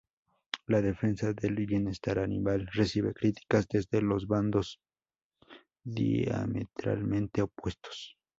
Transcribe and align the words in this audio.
La 0.65 0.79
defensa 0.81 1.31
del 1.31 1.63
bienestar 1.67 2.17
animal 2.17 2.65
recibe 2.73 3.13
críticas 3.13 3.67
desde 3.67 4.01
dos 4.01 4.25
bandos 4.25 4.81
diametralmente 5.83 7.43
opuestos. 7.43 8.17